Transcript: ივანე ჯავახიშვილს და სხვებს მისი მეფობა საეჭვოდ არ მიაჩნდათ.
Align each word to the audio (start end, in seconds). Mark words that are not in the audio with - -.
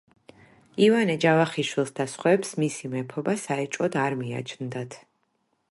ივანე 0.85 1.17
ჯავახიშვილს 1.25 1.93
და 1.99 2.07
სხვებს 2.15 2.55
მისი 2.65 2.91
მეფობა 2.95 3.37
საეჭვოდ 3.47 3.99
არ 4.07 4.21
მიაჩნდათ. 4.23 4.99